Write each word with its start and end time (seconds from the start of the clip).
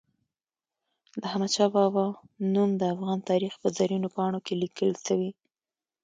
د 1.19 1.21
احمد 1.29 1.51
شاه 1.55 1.69
بابا 1.75 2.05
نوم 2.53 2.69
د 2.77 2.81
افغان 2.93 3.19
تاریخ 3.29 3.53
په 3.61 3.67
زرینو 3.77 4.09
پاڼو 4.15 4.39
کې 4.45 4.53
لیکل 4.63 4.91
سوی. 5.05 5.31